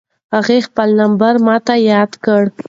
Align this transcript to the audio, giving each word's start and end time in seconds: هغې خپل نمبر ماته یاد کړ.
هغې 0.35 0.57
خپل 0.67 0.89
نمبر 1.01 1.33
ماته 1.47 1.73
یاد 1.91 2.11
کړ. 2.25 2.41